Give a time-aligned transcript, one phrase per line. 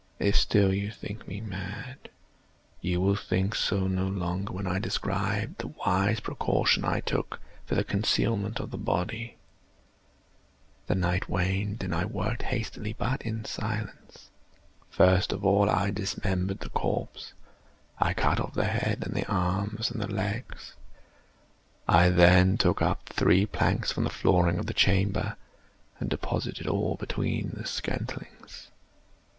[0.17, 2.09] If still you think me mad,
[2.81, 7.75] you will think so no longer when I describe the wise precautions I took for
[7.75, 9.37] the concealment of the body.
[10.87, 14.31] The night waned, and I worked hastily, but in silence.
[14.89, 17.33] First of all I dismembered the corpse.
[17.99, 20.73] I cut off the head and the arms and the legs.
[21.87, 25.35] I then took up three planks from the flooring of the chamber,
[25.99, 28.71] and deposited all between the scantlings.